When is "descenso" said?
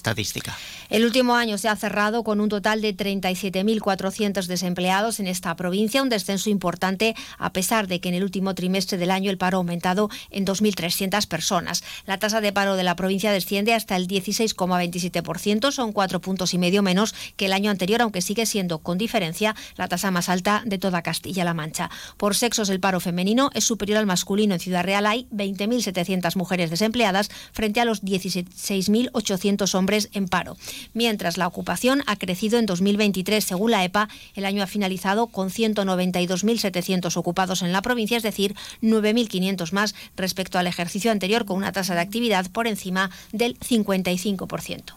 6.08-6.48